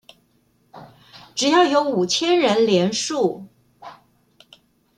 [1.35, 3.45] 只要有五千人連署